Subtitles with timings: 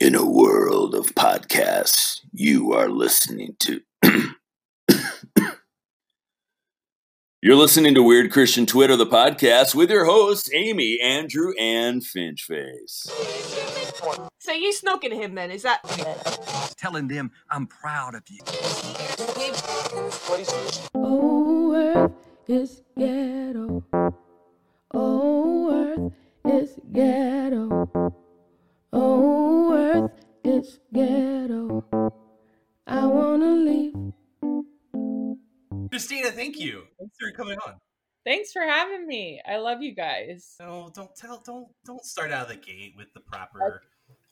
[0.00, 3.80] In a world of podcasts, you are listening to.
[7.42, 13.10] You're listening to Weird Christian Twitter, the podcast, with your hosts, Amy, Andrew, and Finchface.
[14.38, 15.50] So you snogging him then?
[15.50, 15.80] Is that?
[16.76, 18.38] telling them I'm proud of you.
[20.94, 22.12] Oh, earth
[22.46, 23.82] is ghetto.
[24.94, 26.12] Oh, earth
[26.54, 28.14] is ghetto.
[28.92, 31.84] Oh, earth is ghetto.
[32.86, 33.94] I wanna leave.
[35.90, 36.84] Kristina, thank you.
[36.98, 37.74] Thanks for coming on.
[38.24, 39.40] Thanks for having me.
[39.46, 40.54] I love you guys.
[40.60, 43.82] No, don't tell, don't, don't start out of the gate with the proper.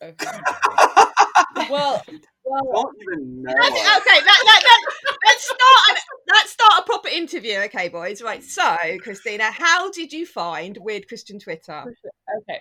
[0.03, 0.15] Okay.
[1.71, 2.03] well,
[2.45, 3.53] well, don't even know.
[3.53, 5.91] Okay, that, that, that, let's start.
[5.91, 5.97] An,
[6.35, 8.21] let's start a proper interview, okay, boys.
[8.21, 8.43] Right.
[8.45, 11.85] So, Kristina, how did you find Weird Christian Twitter?
[12.43, 12.61] okay.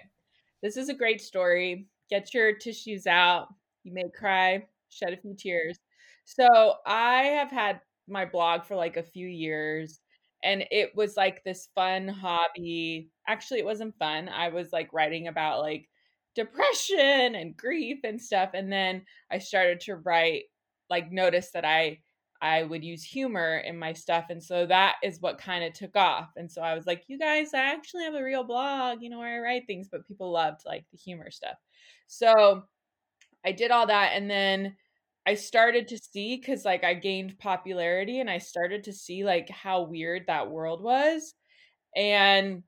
[0.65, 1.85] This is a great story.
[2.09, 3.49] Get your tissues out.
[3.83, 5.77] You may cry, shed a few tears.
[6.23, 9.99] So, I have had my blog for like a few years
[10.43, 13.11] and it was like this fun hobby.
[13.27, 14.27] Actually, it wasn't fun.
[14.27, 15.87] I was like writing about like
[16.33, 20.45] depression and grief and stuff and then I started to write
[20.89, 21.99] like notice that I
[22.45, 25.95] I would use humor in my stuff and so that is what kind of took
[25.95, 26.29] off.
[26.35, 29.17] And so I was like, you guys, I actually have a real blog, you know,
[29.17, 31.57] where I write things, but people loved like the humor stuff.
[32.05, 32.63] So
[33.43, 34.75] I did all that and then
[35.25, 39.49] I started to see cuz like I gained popularity and I started to see like
[39.49, 41.33] how weird that world was.
[41.95, 42.61] And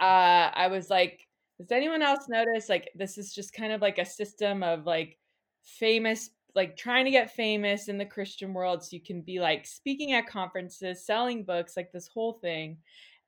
[0.00, 1.20] uh I was like
[1.58, 5.18] does anyone else notice like this is just kind of like a system of like
[5.64, 9.66] famous like trying to get famous in the Christian world so you can be like
[9.66, 12.78] speaking at conferences, selling books, like this whole thing.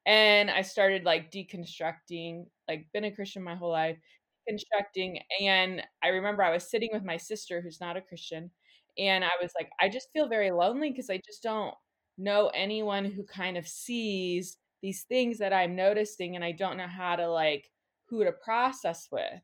[0.07, 3.99] And I started like deconstructing, like been a Christian my whole life,
[4.49, 8.51] constructing and I remember I was sitting with my sister who's not a Christian
[8.99, 11.75] and I was like I just feel very lonely because I just don't
[12.17, 16.87] know anyone who kind of sees these things that I'm noticing and I don't know
[16.87, 17.71] how to like
[18.09, 19.41] who to process with.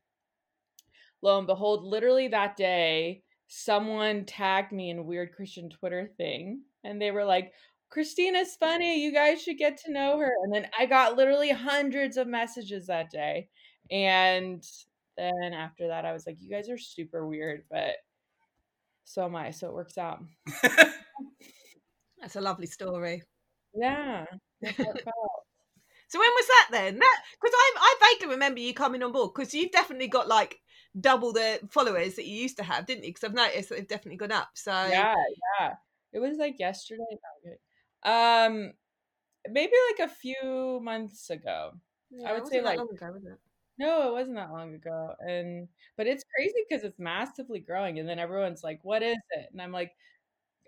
[1.21, 6.61] Lo and behold, literally that day, someone tagged me in a weird Christian Twitter thing,
[6.83, 7.53] and they were like,
[7.89, 9.01] Kristina's funny.
[9.01, 10.31] You guys should get to know her.
[10.43, 13.47] And then I got literally hundreds of messages that day.
[13.91, 14.63] And
[15.17, 17.93] then after that, I was like, you guys are super weird, but
[19.05, 19.51] so am I.
[19.51, 20.23] So it works out.
[22.19, 23.23] That's a lovely story.
[23.73, 24.25] Yeah.
[26.07, 26.99] So when was that then?
[26.99, 30.59] That because I I vaguely remember you coming on board because you've definitely got like
[30.99, 33.09] double the followers that you used to have, didn't you?
[33.09, 34.49] Because I've noticed that they've definitely gone up.
[34.53, 35.15] So yeah,
[35.59, 35.73] yeah,
[36.13, 37.03] it was like yesterday.
[38.03, 38.73] Um,
[39.49, 41.73] maybe like a few months ago.
[42.11, 43.39] Yeah, I would say like ago, it?
[43.77, 45.13] no, it wasn't that long ago.
[45.19, 45.67] And
[45.97, 49.61] but it's crazy because it's massively growing, and then everyone's like, "What is it?" And
[49.61, 49.91] I'm like,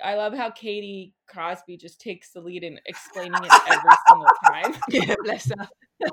[0.03, 4.81] I love how Katie Crosby just takes the lead in explaining it every single time.
[4.90, 5.68] Yeah, bless her.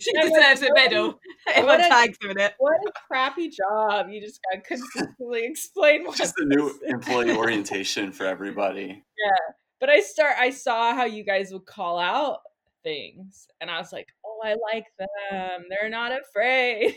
[0.00, 1.06] she I'm like, deserves a medal.
[1.46, 2.54] What Everyone a- tags her in it.
[2.58, 4.08] What a crappy job!
[4.10, 9.02] You just got to consistently explain what Just the new employee orientation for everybody.
[9.18, 10.36] Yeah, but I start.
[10.38, 12.40] I saw how you guys would call out
[12.82, 15.64] things, and I was like, "Oh, I like them.
[15.70, 16.94] They're not afraid."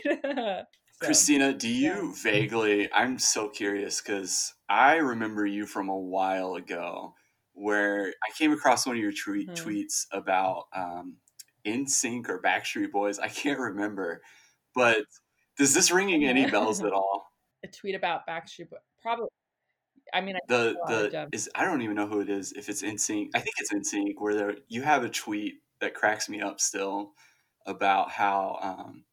[1.02, 2.12] So, Kristina, do you yeah.
[2.22, 2.92] vaguely?
[2.92, 7.14] I'm so curious because I remember you from a while ago,
[7.52, 9.54] where I came across one of your tweet, Hmm.
[9.54, 11.16] tweets about um,
[11.64, 13.18] NSYNC or Backstreet Boys.
[13.18, 14.22] I can't remember,
[14.74, 14.98] but
[15.58, 17.26] does this ringing any bells at all?
[17.64, 18.80] a tweet about Backstreet Boys.
[19.02, 19.28] Probably.
[20.14, 22.52] I mean, I The the is I don't even know who it is.
[22.52, 24.14] If it's NSYNC, I think it's NSYNC.
[24.18, 27.12] Where there you have a tweet that cracks me up still
[27.66, 29.04] about how um,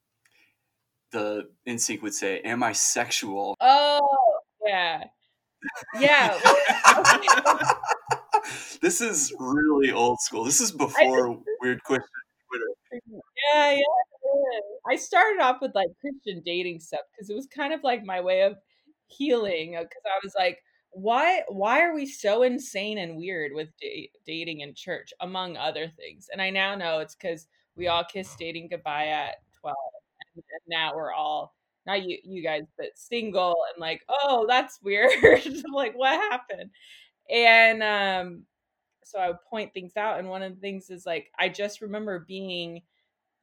[1.12, 5.06] the NSYNC would say, "Am I sexual?" Oh, yeah,
[6.00, 6.38] yeah.
[8.82, 10.44] this is really old school.
[10.44, 12.08] This is before weird Christian
[12.50, 13.02] Twitter.
[13.54, 13.82] Yeah, yeah.
[14.88, 18.22] I started off with like Christian dating stuff because it was kind of like my
[18.22, 18.58] way of
[19.08, 19.76] healing.
[19.76, 20.60] Uh, because I was like,
[20.92, 21.44] why?
[21.48, 26.28] Why are we so insane and weird with da- dating in church, among other things?
[26.32, 29.78] And I now know it's because we all kissed dating goodbye at twelve,
[30.52, 31.56] and, now we're all
[31.86, 35.12] not you, you guys, but single and like, oh, that's weird.
[35.74, 36.70] like, what happened?
[37.30, 38.44] And um,
[39.04, 41.82] so I would point things out, and one of the things is like, I just
[41.82, 42.82] remember being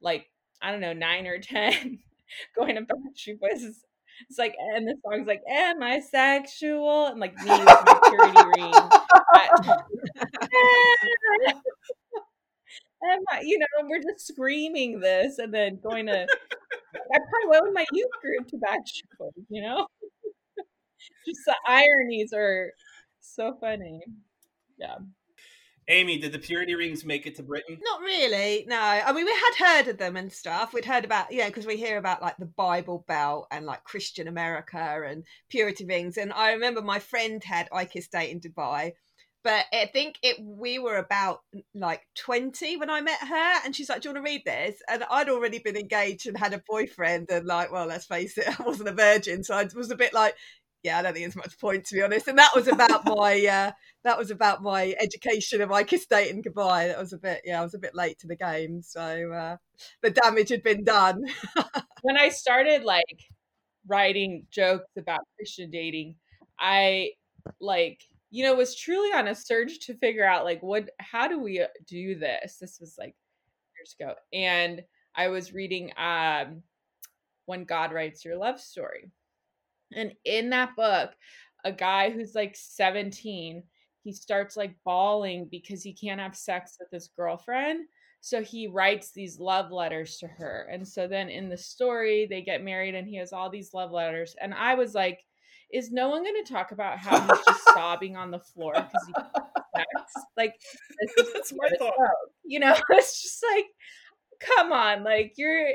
[0.01, 0.27] like
[0.61, 1.99] I don't know nine or ten,
[2.55, 3.63] going to Backstreet Boys.
[3.63, 3.83] It's,
[4.29, 8.41] it's like, and the song's like, "Am I sexual?" and like me with my purity
[8.57, 8.73] ring.
[13.03, 16.13] I- And my, you know, we're just screaming this and then going to.
[16.95, 19.45] I probably went with my youth group to Backstreet Boys.
[19.49, 19.87] You know,
[21.27, 22.71] just the ironies are
[23.21, 24.01] so funny.
[24.77, 24.95] Yeah.
[25.89, 27.77] Amy, did the purity rings make it to Britain?
[27.81, 28.65] Not really.
[28.67, 30.73] No, I mean we had heard of them and stuff.
[30.73, 34.27] We'd heard about yeah, because we hear about like the Bible Belt and like Christian
[34.27, 36.17] America and purity rings.
[36.17, 38.93] And I remember my friend had I Kissed Dating Goodbye,
[39.43, 41.39] but I think it we were about
[41.73, 44.81] like twenty when I met her, and she's like, "Do you want to read this?"
[44.89, 48.47] And I'd already been engaged and had a boyfriend, and like, well, let's face it,
[48.59, 50.35] I wasn't a virgin, so I was a bit like,
[50.83, 52.27] yeah, I don't think there's much point to be honest.
[52.27, 53.71] And that was about my uh,
[54.03, 56.87] that was about my education of I Kissed Dating Goodbye.
[56.87, 59.57] That was a bit yeah, I was a bit late to the game, so uh,
[60.01, 61.23] the damage had been done.
[62.01, 63.03] when I started like
[63.87, 66.15] writing jokes about Christian dating,
[66.59, 67.11] I
[67.59, 71.39] like you know was truly on a surge to figure out like what how do
[71.39, 72.57] we uh, do this.
[72.59, 73.15] This was like
[73.77, 74.83] years ago, and
[75.15, 76.63] I was reading um,
[77.45, 79.11] when God writes your love story
[79.95, 81.11] and in that book,
[81.63, 83.63] a guy who's like 17,
[84.03, 87.87] he starts like bawling because he can't have sex with his girlfriend.
[88.21, 90.67] So he writes these love letters to her.
[90.71, 93.91] And so then in the story, they get married and he has all these love
[93.91, 94.35] letters.
[94.41, 95.23] And I was like,
[95.73, 99.07] is no one going to talk about how he's just sobbing on the floor because
[99.07, 99.13] he
[99.75, 100.13] sex?
[100.37, 100.53] Like,
[101.33, 101.93] That's my thought.
[102.45, 103.65] You know, it's just like,
[104.39, 105.67] come on, like you're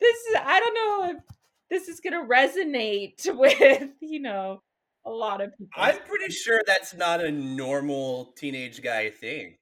[0.00, 1.22] this is I don't know if
[1.70, 4.62] this is gonna resonate with you know
[5.06, 5.70] a lot of people.
[5.76, 9.56] I'm pretty sure that's not a normal teenage guy thing.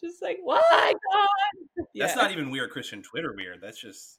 [0.00, 1.26] just like why God?
[1.76, 2.14] That's Yeah.
[2.14, 3.60] not even weird Christian Twitter weird.
[3.62, 4.17] That's just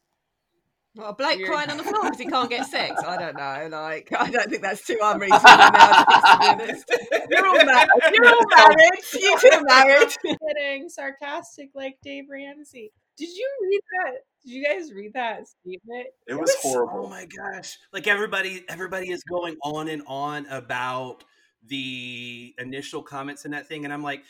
[0.99, 1.49] Well, Blake Weird.
[1.49, 3.01] crying on the floor because he can't get sex.
[3.07, 3.77] I don't know.
[3.77, 6.03] Like, I don't think that's too unreasonable nowadays.
[6.19, 6.85] To be honest,
[7.29, 7.89] you're all married.
[8.13, 8.99] You're all married.
[9.13, 10.15] You two are married.
[10.21, 12.91] kidding, sarcastic like Dave Ramsey.
[13.17, 14.13] Did you read that?
[14.43, 16.07] Did you guys read that statement?
[16.27, 17.05] It was Oh horrible.
[17.05, 17.77] Oh my gosh!
[17.93, 21.23] Like everybody, everybody is going on and on about
[21.65, 24.23] the initial comments in that thing, and I'm like,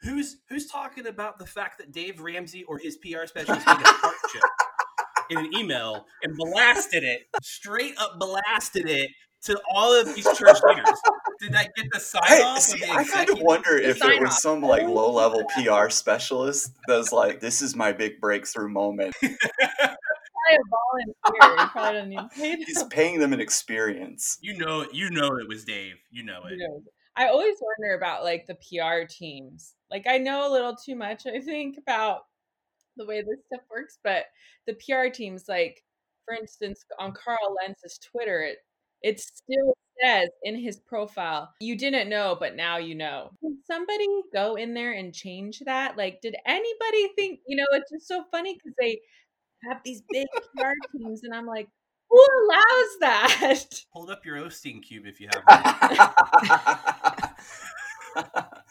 [0.00, 3.84] who's who's talking about the fact that Dave Ramsey or his PR specialist made a
[3.84, 4.42] fart joke
[5.32, 9.10] in an email and blasted it straight up, blasted it
[9.44, 11.00] to all of these church leaders?
[11.40, 12.60] Did that get the sign Hey, off?
[12.60, 14.38] see, of the I kind of wonder if it was off.
[14.38, 18.68] some like oh low level PR specialist that was like, "This is my big breakthrough
[18.68, 19.14] moment."
[20.52, 21.56] Volunteer.
[21.62, 22.64] You probably don't even pay them.
[22.66, 24.38] He's paying them an experience.
[24.42, 25.94] You know, you know it was Dave.
[26.10, 26.58] You know it.
[27.16, 29.74] I always wonder about like the PR teams.
[29.90, 32.22] Like I know a little too much, I think, about
[32.96, 34.26] the way this stuff works, but
[34.66, 35.82] the PR teams, like
[36.24, 38.58] for instance, on Carl Lentz's Twitter, it
[39.02, 43.30] it still says in his profile, you didn't know, but now you know.
[43.42, 45.96] Did somebody go in there and change that?
[45.96, 49.00] Like, did anybody think, you know, it's just so funny because they
[49.68, 51.68] have these big PR teams, and I'm like,
[52.08, 53.66] who allows that?
[53.90, 55.42] Hold up your Osteen cube if you have
[58.14, 58.22] one.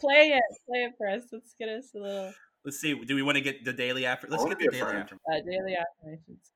[0.00, 1.24] Play it, play it for us.
[1.32, 2.32] Let's get us a little
[2.64, 2.94] Let's see.
[2.94, 4.26] Do we want to get the daily after?
[4.28, 4.98] Let's get the daily affirmed.
[5.02, 5.14] after.
[5.32, 6.50] uh, daily affirmations.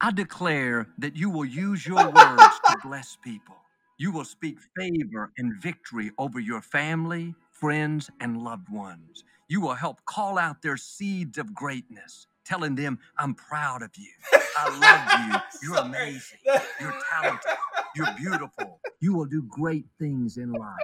[0.00, 3.56] I declare that you will use your words to bless people.
[3.98, 9.24] You will speak favor and victory over your family, friends, and loved ones.
[9.48, 14.12] You will help call out their seeds of greatness, telling them, I'm proud of you.
[14.56, 15.68] I love you.
[15.68, 16.38] You're amazing.
[16.80, 17.50] You're talented.
[17.96, 18.78] You're beautiful.
[19.00, 20.76] You will do great things in life.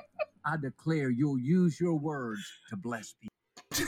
[0.45, 3.87] I declare you'll use your words to bless people.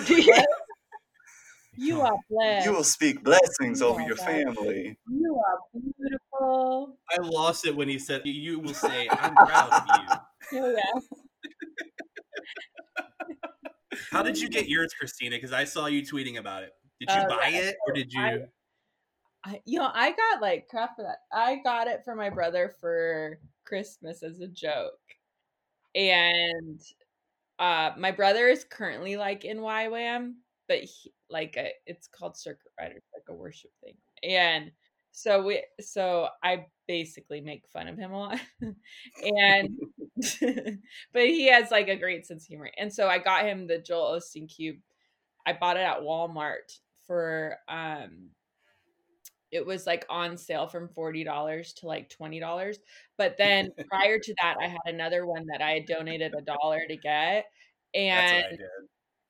[1.76, 2.66] You are blessed.
[2.66, 4.24] you will speak blessings You over your blessed.
[4.30, 4.96] family.
[5.10, 6.98] You are beautiful.
[7.10, 10.08] I lost it when he said, "You will say, I'm proud of you."
[10.56, 11.00] Oh, yeah.
[14.12, 15.30] How did you get yours, Kristina?
[15.30, 16.72] Because I saw you tweeting about it.
[17.00, 17.60] Did you Oh, buy yeah.
[17.60, 18.20] it or did you?
[18.20, 18.48] I-
[19.46, 21.18] I, you know, I got like crap for that.
[21.32, 25.00] I got it for my brother for Christmas as a joke,
[25.94, 26.80] and
[27.58, 30.34] uh, my brother is currently like in YWAM,
[30.68, 34.70] but he, like a, it's called Circuit Riders, like a worship thing, and
[35.12, 38.40] so we, so I basically make fun of him a lot,
[39.22, 39.78] and
[41.12, 43.78] but he has like a great sense of humor, and so I got him the
[43.78, 44.76] Joel Osteen cube.
[45.46, 48.30] I bought it at Walmart for um
[49.54, 52.76] it was like on sale from $40 to like $20
[53.16, 56.80] but then prior to that i had another one that i had donated a dollar
[56.88, 57.46] to get
[58.12, 58.68] That's what I and did.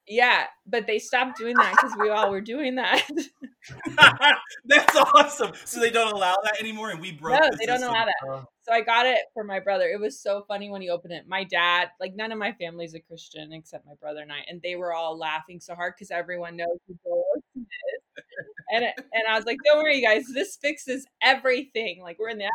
[0.07, 3.09] Yeah, but they stopped doing that because we all were doing that.
[4.66, 5.52] That's awesome.
[5.64, 7.40] So they don't allow that anymore, and we broke.
[7.40, 7.95] No, the they don't system.
[7.95, 8.31] allow that.
[8.31, 8.45] Uh.
[8.62, 9.88] So I got it for my brother.
[9.88, 11.26] It was so funny when he opened it.
[11.26, 14.61] My dad, like none of my family's a Christian except my brother and I, and
[14.62, 17.25] they were all laughing so hard because everyone knows who Joel
[17.57, 17.62] is.
[18.73, 20.25] And and I was like, "Don't worry, you guys.
[20.33, 22.00] This fixes everything.
[22.02, 22.50] Like we're in the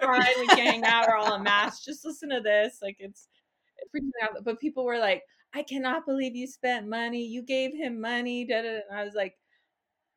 [0.00, 0.22] fine.
[0.38, 1.06] We can hang out.
[1.08, 1.84] We're all in masks.
[1.84, 2.78] Just listen to this.
[2.82, 3.28] Like it's,
[3.78, 5.22] it's freaking out." But people were like,
[5.54, 7.24] "I cannot believe you spent money.
[7.24, 8.80] You gave him money." Da, da, da.
[8.90, 9.34] And I was like,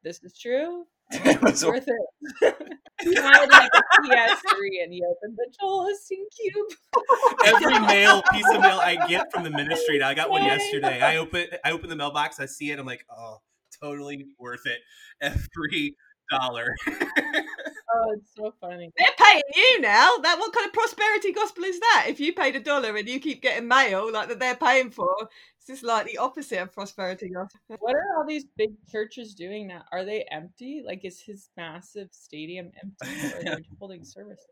[0.03, 0.85] "This is true.
[1.11, 2.55] It was It's worth it."
[3.03, 6.67] he wanted like a PS3, and he opened the Joel Osteen cube.
[7.45, 11.01] Every mail piece of mail I get from the ministry, I got one yesterday.
[11.01, 13.41] I open I open the mailbox, I see it, I'm like, oh,
[13.83, 14.79] totally worth it.
[15.21, 15.95] Every
[16.31, 16.75] dollar.
[17.95, 18.91] Oh, it's so funny.
[18.97, 20.17] They're paying you now.
[20.21, 22.05] That what kind of prosperity gospel is that?
[22.07, 25.15] If you paid a dollar and you keep getting mail like that they're paying for,
[25.57, 27.59] it's just like the opposite of prosperity gospel.
[27.79, 29.83] What are all these big churches doing now?
[29.91, 30.83] Are they empty?
[30.85, 34.47] Like, is his massive stadium empty, or they're holding services?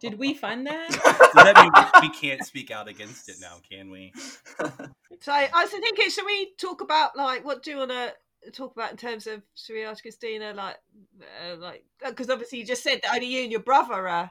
[0.00, 0.90] Did we fund that?
[0.90, 1.70] Does that mean
[2.02, 4.12] we, we can't speak out against it now, can we?
[5.20, 8.12] So I was thinking, should we talk about like what do you want to
[8.52, 9.42] talk about in terms of?
[9.54, 10.76] Should we ask Kristina like,
[11.20, 14.30] uh, like because obviously you just said that only you and your brother are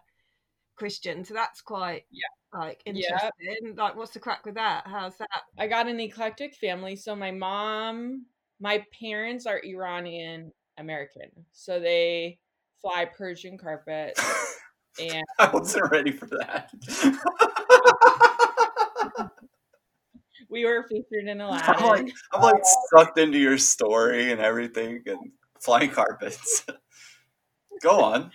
[0.76, 2.28] Christian, so that's quite Yeah.
[2.60, 2.94] like Yeah.
[2.94, 3.76] interesting.
[3.76, 4.88] Like, what's the crack with that?
[4.88, 5.44] How's that?
[5.58, 6.96] I got an eclectic family.
[6.96, 8.26] So my mom,
[8.60, 12.40] my parents are Iranian American, so they
[12.82, 14.18] fly Persian carpet,
[15.00, 16.72] and I wasn't ready for that.
[20.52, 21.50] we were featured in I'm
[21.88, 22.62] like, I'm like
[22.94, 26.66] sucked into your story and everything and flying carpets.
[27.82, 28.32] Go on.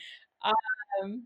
[1.02, 1.24] um,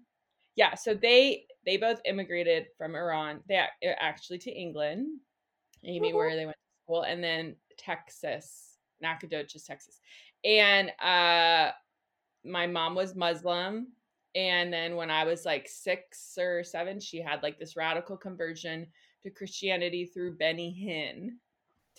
[0.56, 3.40] yeah, so they they both immigrated from Iran.
[3.48, 3.64] They
[3.98, 5.20] actually to England,
[5.82, 10.00] maybe where they went to school, and then Texas, Nacogdoches, Texas.
[10.44, 11.70] And uh,
[12.44, 13.88] my mom was Muslim,
[14.34, 18.86] and then when I was like six or seven, she had like this radical conversion
[19.22, 21.38] to Christianity through Benny Hinn,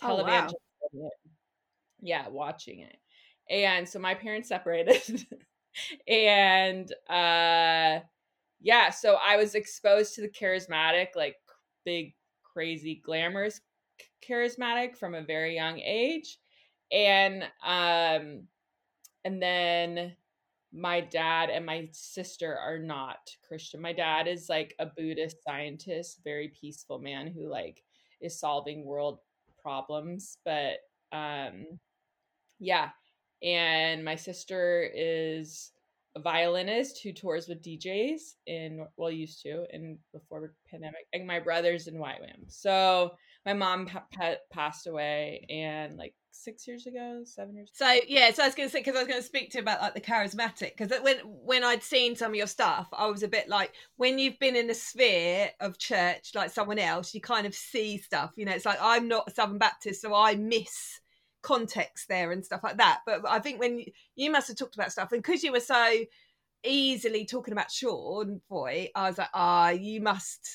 [0.02, 0.46] Oh, wow.
[0.46, 0.54] televangelist.
[0.92, 1.30] Benny Hinn.
[2.00, 2.96] Yeah, watching it,
[3.48, 5.24] and so my parents separated,
[6.08, 8.00] and uh
[8.60, 11.36] yeah so i was exposed to the charismatic like
[11.84, 13.60] big crazy glamorous
[14.26, 16.38] charismatic from a very young age
[16.92, 18.46] and um
[19.24, 20.14] and then
[20.72, 26.20] my dad and my sister are not christian my dad is like a buddhist scientist
[26.24, 27.82] very peaceful man who like
[28.20, 29.18] is solving world
[29.62, 30.78] problems but
[31.12, 31.66] um
[32.58, 32.88] yeah
[33.42, 35.72] and my sister is
[36.14, 41.26] a violinist who tours with DJs in well used to in before the pandemic and
[41.26, 42.48] my brother's in YWAM.
[42.48, 43.12] So
[43.46, 48.32] my mom pa- pa- passed away and like 6 years ago, 7 years So yeah,
[48.32, 49.80] so I was going to say because I was going to speak to you about
[49.80, 53.28] like the charismatic because when when I'd seen some of your stuff, I was a
[53.28, 57.46] bit like when you've been in the sphere of church like someone else, you kind
[57.46, 58.32] of see stuff.
[58.36, 61.00] You know, it's like I'm not a Southern Baptist, so I miss
[61.42, 63.00] context there and stuff like that.
[63.04, 65.60] But I think when you, you must have talked about stuff, and because you were
[65.60, 65.94] so
[66.64, 70.48] easily talking about Sean Feucht, I was like, ah, you must.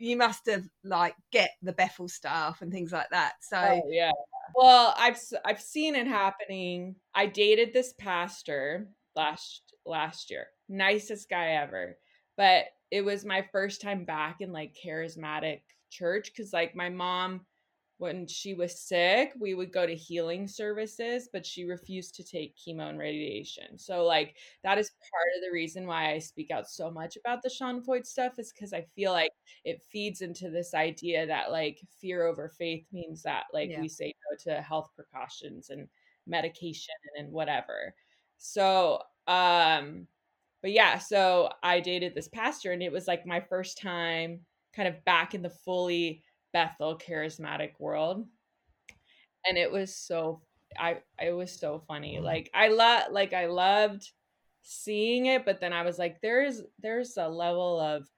[0.00, 3.32] You must have like get the Bethel stuff and things like that.
[3.40, 4.12] So Oh yeah.
[4.54, 6.96] Well, I've I've seen it happening.
[7.14, 10.46] I dated this pastor last last year.
[10.68, 11.98] Nicest guy ever.
[12.36, 17.46] But it was my first time back in like charismatic church cuz like my mom
[17.98, 22.56] when she was sick, we would go to healing services, but she refused to take
[22.56, 23.76] chemo and radiation.
[23.78, 27.42] So like that is part of the reason why I speak out so much about
[27.42, 29.32] the Sean Feucht stuff is cuz I feel like
[29.64, 33.80] it feeds into this idea that like fear over faith means that like Yeah.
[33.80, 35.88] we say no to health precautions and
[36.26, 37.94] medication and whatever.
[38.36, 40.08] So, um
[40.62, 44.88] but yeah, so I dated this pastor and it was like my first time kind
[44.88, 48.26] of back in the fully Bethel charismatic world.
[49.46, 50.42] And it was so
[50.78, 52.18] I it was so funny.
[52.20, 54.10] Like I love like I loved
[54.62, 58.08] seeing it, but then I was like there's there's a level of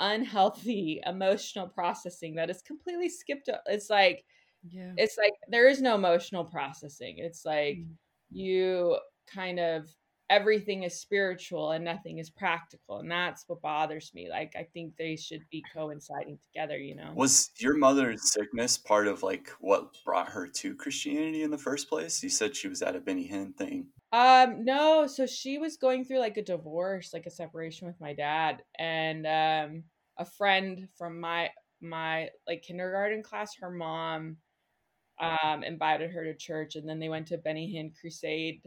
[0.00, 4.24] unhealthy emotional processing that is completely skipped it's like
[4.68, 4.92] yeah.
[4.96, 7.94] it's like there is no emotional processing it's like Mm.
[8.30, 9.88] you kind of
[10.28, 14.92] everything is spiritual and nothing is practical and that's what bothers me like i think
[14.96, 19.96] they should be coinciding together you know Was your mother's sickness part of like what
[20.04, 22.22] brought her to Christianity in the first place?
[22.22, 23.86] You said she was at a Benny Hinn thing.
[24.12, 28.14] Um, no, so she was going through like a divorce, like a separation with my
[28.14, 29.84] dad, and um
[30.18, 34.38] a friend from my my like kindergarten class, her mom
[35.20, 38.62] um, invited her to church, and then they went to Benny Hinn Crusade,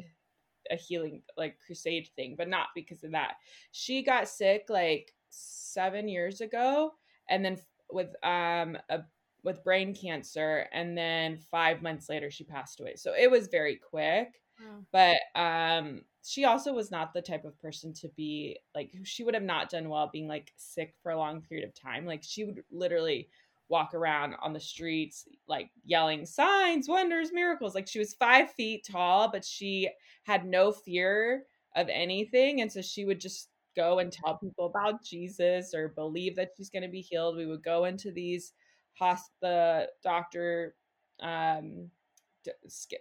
[0.71, 3.35] a healing like crusade thing, but not because of that.
[3.71, 6.93] She got sick like seven years ago,
[7.29, 7.57] and then
[7.91, 9.01] with um a
[9.43, 12.95] with brain cancer, and then five months later she passed away.
[12.95, 14.41] So it was very quick.
[14.59, 14.85] Wow.
[14.91, 19.33] But um, she also was not the type of person to be like she would
[19.33, 22.05] have not done well being like sick for a long period of time.
[22.05, 23.29] Like she would literally
[23.69, 27.75] walk around on the streets like yelling signs, wonders, miracles.
[27.75, 29.89] Like she was five feet tall, but she
[30.23, 31.43] had no fear
[31.75, 36.35] of anything, and so she would just go and tell people about Jesus or believe
[36.35, 37.38] that she's going to be healed.
[37.38, 38.53] We would go into these
[38.99, 40.75] hosp the doctor
[41.21, 41.89] um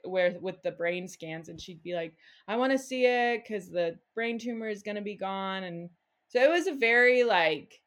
[0.04, 2.12] where with the brain scans and she'd be like
[2.48, 5.88] i want to see it because the brain tumor is going to be gone and
[6.28, 7.80] so it was a very like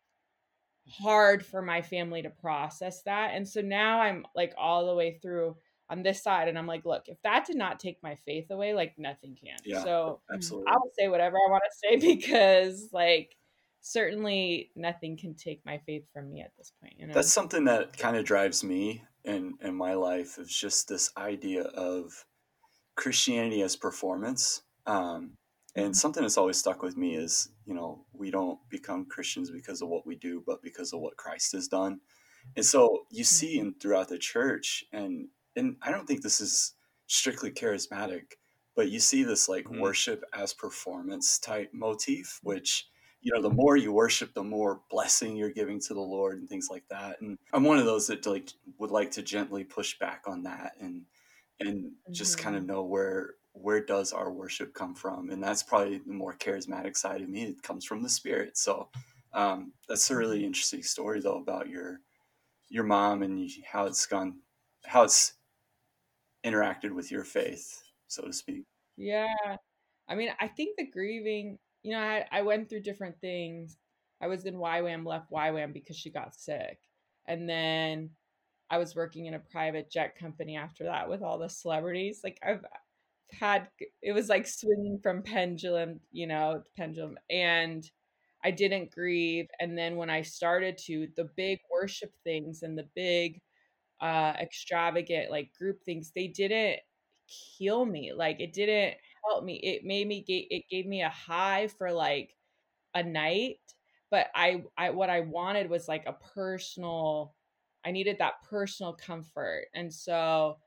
[1.00, 5.18] hard for my family to process that and so now i'm like all the way
[5.22, 5.56] through
[5.90, 8.74] on this side and i'm like look if that did not take my faith away
[8.74, 9.84] like nothing can Yeah.
[9.84, 10.72] so Absolutely.
[10.72, 13.36] i will say whatever i want to say because like
[13.82, 17.66] certainly nothing can take my faith from me at this point you know That's something
[17.66, 22.26] that kind of drives me in in my life is just this idea of
[22.96, 24.62] Christianity as performance.
[24.86, 25.34] Um,
[25.76, 29.82] and something that's always stuck with me is, you know, we don't become Christians because
[29.82, 32.02] of what we do, but because of what Christ has done.
[32.56, 33.36] And so you mm-hmm.
[33.36, 36.74] see in throughout the church, and and I don't think this is
[37.08, 38.34] strictly charismatic,
[38.76, 39.80] but you see this like Mhm.
[39.80, 42.48] worship as performance type motif, mm-hmm.
[42.50, 42.88] which
[43.22, 46.50] you know, the more you worship, the more blessing you're giving to the Lord and
[46.50, 47.22] things like that.
[47.22, 48.50] And I'm one of those that like
[48.80, 51.04] would like to gently push back on that and
[51.60, 52.72] and just kind of mm-hmm.
[52.72, 55.30] know where where does our worship come from?
[55.30, 57.44] And that's probably the more charismatic side of me.
[57.44, 58.58] It comes from the Spirit.
[58.58, 58.90] So
[59.34, 62.00] um, that's a really interesting story though about your
[62.70, 64.40] your mom and how it's gone,
[64.86, 65.34] how it's
[66.46, 68.64] interacted with your faith, so to speak.
[68.96, 69.28] Yeah.
[70.08, 73.78] I mean, I think the grieving, you know, I, I went through different things.
[74.22, 76.80] I was in YWAM, left YWAM because she got sick.
[77.28, 78.12] And then
[78.70, 82.22] I was working in a private jet company after that with all the celebrities.
[82.24, 82.64] Like I've
[83.34, 83.68] had
[84.02, 87.90] it was like swinging from pendulum, you know, pendulum and
[88.44, 92.88] I didn't grieve and then when I started to the big worship things and the
[92.96, 93.42] big
[94.02, 96.80] uh extravagant like group things they didn't
[97.26, 98.96] heal me like it didn't
[99.28, 102.36] help me it made me ga- it gave me a high for like
[102.96, 103.58] a night
[104.10, 107.34] but i i what i wanted was like a personal
[107.86, 110.58] i needed that personal comfort and so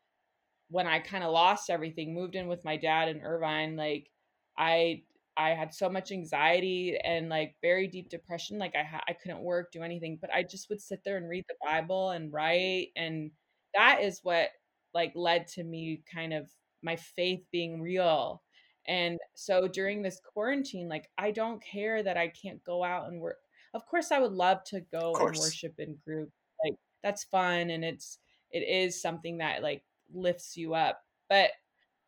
[0.74, 4.10] when i kind of lost everything moved in with my dad in irvine like
[4.58, 5.02] i
[5.36, 9.42] i had so much anxiety and like very deep depression like i ha- i couldn't
[9.42, 12.88] work do anything but i just would sit there and read the bible and write
[12.96, 13.30] and
[13.74, 14.48] that is what
[14.94, 16.48] like led to me kind of
[16.82, 18.42] my faith being real.
[18.86, 23.20] And so during this quarantine like i don't care that i can't go out and
[23.20, 23.38] work.
[23.72, 26.30] Of course i would love to go and worship in group
[26.62, 28.18] like that's fun and it's
[28.50, 29.82] it is something that like
[30.14, 31.50] lifts you up but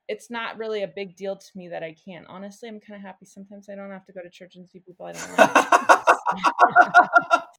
[0.08, 3.02] it's not really a big deal to me that i can't honestly i'm kind of
[3.02, 6.06] happy sometimes i don't have to go to church and see people i don't like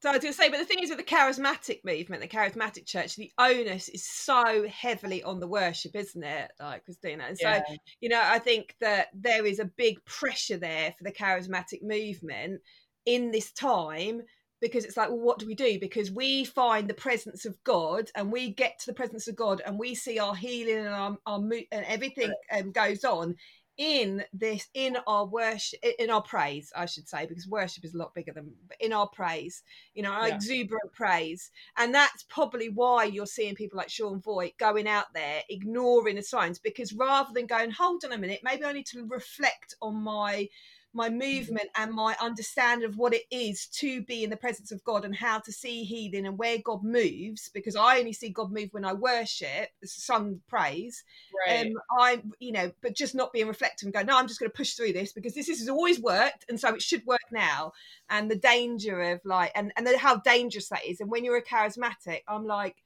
[0.01, 2.27] So I was going to say, but the thing is with the charismatic movement, the
[2.27, 6.51] charismatic church, the onus is so heavily on the worship, isn't it?
[6.59, 7.29] Like Kristina.
[7.29, 7.63] And so, Yeah.
[7.99, 12.61] you know, I think that there is a big pressure there for the charismatic movement
[13.05, 14.21] in this time
[14.61, 15.79] because it's like, well, what do we do?
[15.79, 19.61] Because we find the presence of God and we get to the presence of God
[19.65, 23.35] and we see our healing and our, our mo- and everything um, goes on
[23.77, 27.97] in this in our worship in our praise i should say because worship is a
[27.97, 29.61] lot bigger than but in our praise
[29.93, 30.35] you know our Yeah.
[30.35, 35.43] exuberant praise and that's probably why you're seeing people like Sean Feucht going out there
[35.49, 39.05] ignoring the signs because rather than going hold on a minute maybe i need to
[39.07, 40.47] reflect on my
[40.97, 44.83] my movement and my understanding of what it is to be in the presence of
[44.83, 48.51] God and how to see healing and where God moves because I only see God
[48.51, 51.03] move when I worship, sung praise.
[51.47, 54.39] right Um, I'm, you know, but just not being reflective and going, no, I'm just
[54.39, 57.21] going to push through this because this has always worked, and so it should work
[57.31, 57.73] now.
[58.09, 60.99] And the danger of like, and and how dangerous that is.
[60.99, 62.77] And when you're a charismatic, I'm like,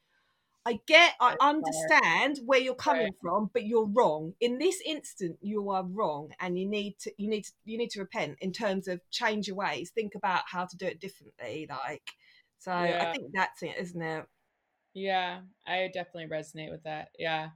[0.65, 3.13] I get, I understand where you're coming Right.
[3.21, 4.33] from, but you're wrong.
[4.39, 7.89] In this instant, you are wrong, and you need to, you need to, you need
[7.91, 9.91] to repent in terms of change your ways.
[9.93, 11.65] Think about how to do it differently.
[11.69, 12.03] Like,
[12.59, 14.25] so I think that's it, isn't it?
[14.93, 17.09] Yeah, I definitely resonate with that.
[17.17, 17.49] Yeah.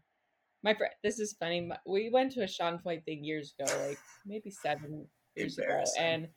[0.64, 1.62] My friend, this is funny.
[1.62, 5.84] my- We went to a Sean Feucht thing years ago, like maybe seven years ago,
[6.00, 6.28] and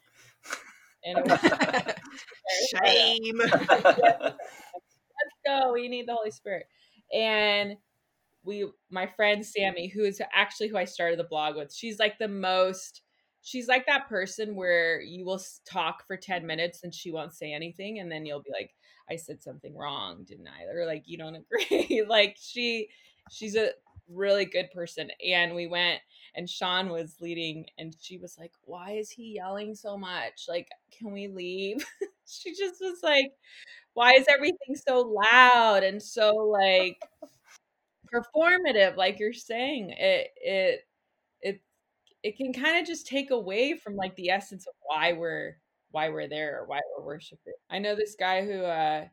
[1.05, 1.95] and it was
[2.85, 3.41] Shame.
[5.49, 5.73] go.
[5.73, 6.67] We need the Holy Spirit,
[7.13, 7.77] and
[8.45, 12.19] we my friend Sammy, who is actually who I started the blog with, she's like
[12.19, 13.03] the most
[13.43, 17.53] she's like that person where you will talk for 10 minutes and she won't say
[17.53, 18.75] anything and then you'll be like
[19.11, 20.71] I said something wrong, didn't I?
[20.71, 21.37] Or like you don't
[21.71, 22.05] agree.
[22.09, 22.89] like she
[23.31, 23.71] she's a
[24.11, 26.01] really good person and we went
[26.35, 30.45] and Sean was leading and she was like, "Why is he yelling so much?
[30.49, 31.85] Like can we leave?"
[32.27, 33.33] she just was like,
[33.99, 36.99] "Why is everything so loud and so like
[38.15, 40.81] performative like you're saying it it
[41.43, 41.61] it
[42.23, 45.57] it can kind of just take away from like the essence of why we're
[45.91, 47.55] why we're there or why we're worshiping.
[47.71, 49.07] I know this guy who uh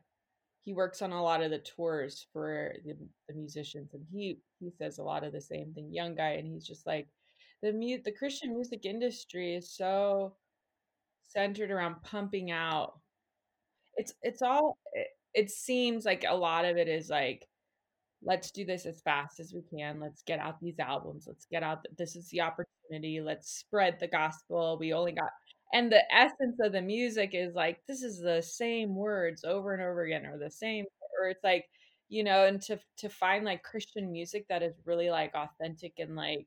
[0.64, 2.96] he works on a lot of the tours for the,
[3.28, 6.46] the musicians and he he says a lot of the same thing young guy and
[6.46, 7.08] he's just like
[7.62, 10.34] the mu- the christian music industry is so
[11.28, 13.00] centered around pumping out
[13.96, 17.46] it's it's all it, it seems like a lot of it is like
[18.22, 20.00] let's do this as fast as we can.
[20.00, 21.24] Let's get out these albums.
[21.26, 23.20] Let's get out th- this is the opportunity.
[23.20, 24.78] Let's spread the gospel.
[24.80, 25.30] We only got
[25.72, 29.82] and the essence of the music is like this is the same words over and
[29.82, 30.84] over again or the same
[31.18, 31.64] or it's like
[32.08, 36.14] you know and to to find like christian music that is really like authentic and
[36.14, 36.46] like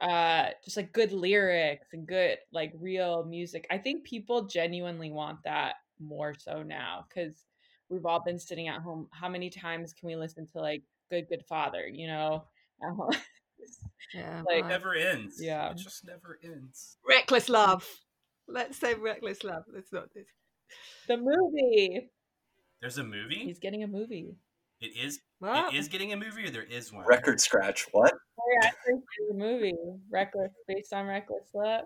[0.00, 5.38] uh just like good lyrics and good like real music i think people genuinely want
[5.44, 7.44] that more so now because
[7.88, 11.26] we've all been sitting at home how many times can we listen to like good
[11.28, 12.44] good father you know?
[14.14, 14.66] Yeah, Like, right.
[14.66, 15.36] never ends.
[15.40, 15.70] Yeah.
[15.70, 16.96] It just never ends.
[17.06, 17.86] reckless love.
[18.48, 19.64] Let's say reckless love.
[19.72, 20.24] Let's not do.
[21.06, 22.10] the movie
[22.80, 23.44] There's a movie.
[23.44, 24.34] he's getting a movie
[24.80, 25.20] It is.
[25.38, 25.72] What?
[25.74, 27.04] It is getting a movie, or there is one.
[27.06, 27.86] Record scratch.
[27.92, 28.12] What?
[28.38, 29.74] oh yeah I think there's a movie
[30.10, 31.84] reckless based on reckless love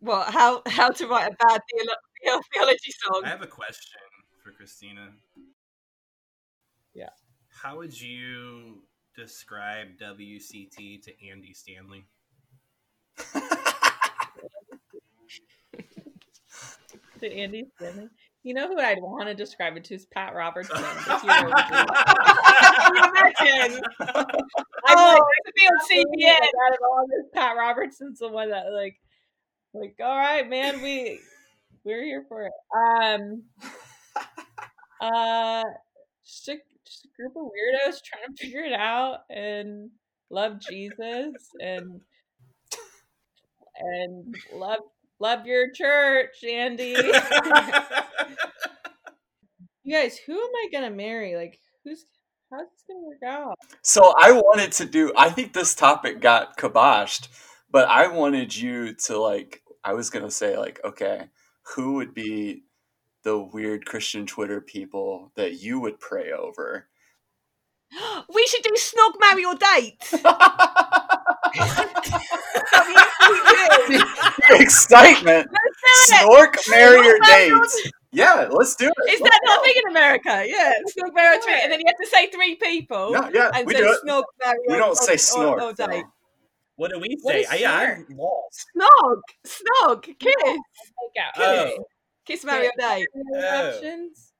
[0.00, 0.32] What?
[0.32, 0.62] How?
[0.66, 3.22] How to write a bad theolo- theology song?
[3.24, 4.00] I have a question
[4.42, 5.08] for Kristina.
[6.94, 7.10] Yeah.
[7.62, 8.82] How would you
[9.16, 12.04] describe WCT to Andy Stanley?
[17.20, 18.08] to Andy Stanley.
[18.42, 20.82] You know who I'd want to describe it to is Pat Robertson.
[21.06, 21.84] but you know what to do.
[22.72, 23.82] Can you imagine?
[24.00, 24.24] I'm
[24.88, 26.40] Oh, like, to be on CBN.
[26.40, 28.98] out of all this, Pat Robertson's the one that like,
[29.74, 31.20] like, all right, man, we
[31.84, 32.52] we're here for it.
[32.76, 33.42] Um,
[35.00, 35.64] uh,
[36.24, 36.56] just a,
[36.86, 39.90] just a group of weirdos trying to figure it out and
[40.30, 42.00] love Jesus and
[43.78, 44.80] and love
[45.18, 46.94] love your church, Andy.
[49.84, 51.36] you guys, who am I gonna marry?
[51.36, 52.04] Like, who's
[52.50, 53.56] how's this gonna work out?
[53.82, 55.12] So I wanted to do.
[55.16, 57.28] I think this topic got kiboshed,
[57.70, 59.62] but I wanted you to like.
[59.82, 61.28] I was gonna say like, okay,
[61.74, 62.64] who would be
[63.24, 66.88] the weird Christian Twitter people that you would pray over?
[68.34, 69.98] we should do snog, marry, or date.
[74.50, 75.48] Excitement,
[76.10, 77.52] snork, marry, or date.
[78.12, 79.12] Yeah, let's do it.
[79.12, 79.70] Is Let's that not go.
[79.76, 80.44] in America?
[80.46, 83.12] Yeah, snog, marry, or date, and then you have to say three people.
[83.12, 83.98] No, yeah, and we do it.
[84.04, 85.62] Snog, marry, we don't or, say or- snort.
[85.62, 86.04] or date.
[86.80, 87.40] What do we say?
[87.40, 88.66] is I, yeah, I'm lost.
[88.76, 90.56] Snog, snog, kiss, Like,
[91.24, 91.32] out.
[91.36, 91.84] Oh.
[92.24, 93.06] kiss, marry, or date.
[93.14, 93.68] Any Oh.
[93.68, 94.32] options?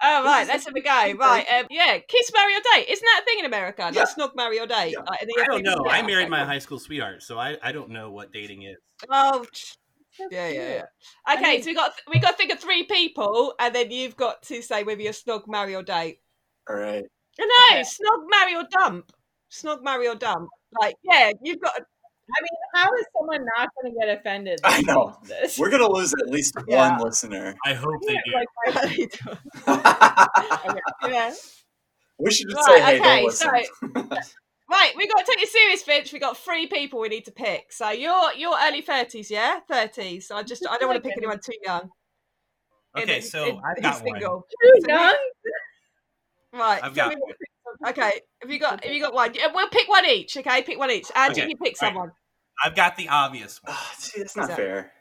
[0.00, 1.12] Oh right, let's have a go.
[1.18, 2.88] Right, um, yeah, kiss, marry, or date.
[2.88, 3.82] Isn't that a thing in America?
[3.82, 4.04] Like Yeah.
[4.06, 4.92] snog, marry, or date.
[4.92, 5.00] Yeah.
[5.00, 5.84] Like, I don't know.
[5.90, 8.76] I married my high school sweetheart, so I, I don't know what dating is.
[9.10, 9.76] Oh, tch,
[10.30, 10.68] yeah, yeah,
[11.28, 11.34] yeah.
[11.34, 14.16] Okay, mean- so we got we got to think of three people, and then you've
[14.16, 16.20] got to say whether you're snog, marry, or date.
[16.70, 17.04] All right.
[17.40, 17.80] No, Okay.
[17.82, 19.12] snog, marry, or dump.
[19.50, 20.48] Snog, marry, or dump.
[20.80, 21.72] Like, yeah, you've got.
[21.76, 24.60] I mean, how is someone not going to get offended?
[24.62, 25.16] I know.
[25.24, 25.58] This?
[25.58, 26.90] We're gonna lose at least Yeah.
[26.98, 27.54] one listener.
[27.64, 28.32] I hope they do.
[28.74, 29.18] Like,
[31.08, 31.34] yeah.
[32.18, 34.18] we should just Right, say, "Hey, okay, don't listen."
[34.70, 36.12] Right, we got to take it serious, Finch.
[36.12, 37.72] We got three people we need to pick.
[37.72, 40.28] So you're you're early thirties, yeah, thirties.
[40.28, 41.88] So I just I don't want to pick anyone too young.
[42.94, 44.20] Okay, in- so in- I've who's got one.
[44.20, 45.16] too young?
[46.52, 46.84] Right.
[46.84, 47.32] I've got one.
[47.88, 48.20] Okay.
[48.42, 49.32] Have you got have you got one?
[49.54, 50.36] We'll pick one each.
[50.36, 51.10] Okay, pick one each.
[51.14, 51.88] Angie, Okay, you pick right.
[51.88, 52.10] someone.
[52.64, 53.74] I've got the obvious one.
[53.76, 54.56] Ah, see, it's Who's not that?
[54.56, 54.92] fair.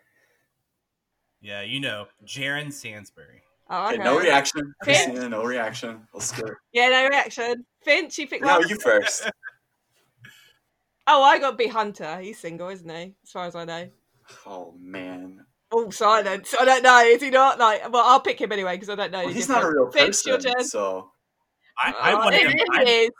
[1.42, 3.42] Yeah, you know, Jaron Sansbury.
[3.70, 4.04] Oh, Okay, okay.
[4.04, 5.30] no reaction, Kristina.
[5.30, 6.08] No reaction.
[6.14, 6.54] Let's do it.
[6.74, 7.66] Yeah, no reaction.
[7.84, 8.68] Finch, you pick No, one.
[8.70, 9.30] you first.
[11.10, 12.20] Oh, I got B Hunter.
[12.20, 13.14] He's single, isn't he?
[13.24, 13.88] As far as I know.
[14.46, 16.54] Oh man, Oh, silence.
[16.60, 17.00] I don't know.
[17.00, 17.60] Is he not?
[17.60, 19.20] Like, well, I'll pick him anyway because I don't know.
[19.20, 20.54] well, any he's not a real Finch, your person.
[20.54, 20.66] turn.
[20.66, 21.12] So
[21.80, 22.58] I, I Oh, wanted it- him.
[22.58, 22.68] it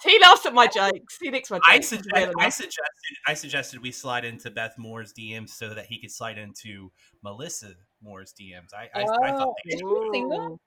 [0.04, 0.10] I.
[0.10, 1.18] He laughs at my jokes.
[1.22, 1.68] He licks my jokes.
[1.70, 2.82] I, It's suggest, real I suggested
[3.28, 6.92] I suggested we slide into Beth Moore's DMs so that he could slide into
[7.24, 8.74] Melissa Moore's DMs.
[8.76, 10.60] I I, I thought Oh, they, is she single?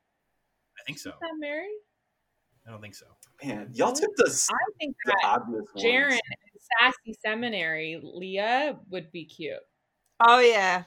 [0.79, 1.11] I think so.
[1.21, 1.79] Not married?
[2.67, 3.07] I don't think so.
[3.43, 5.85] Man, y'all took the, s- I think the that obvious ones.
[5.85, 6.61] Jaren and
[6.95, 9.55] Sassy Seminary Leah would be cute.
[10.27, 10.85] Oh yeah.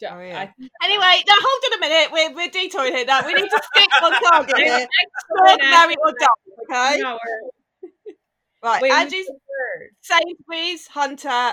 [0.00, 0.38] D- Oh, yeah.
[0.38, 0.52] I
[0.84, 2.12] Anyway, now hold on a minute.
[2.12, 3.04] We're we're detouring here.
[3.04, 4.88] Now we need to stick on target There's here.
[5.02, 5.96] excellent or acting.
[6.20, 6.94] die.
[6.94, 7.00] Okay.
[7.02, 7.18] No,
[7.82, 8.14] we're-
[8.62, 8.82] Right.
[8.82, 9.30] Wait, who's Angie's?
[10.00, 11.52] Sainsbury's Hunter.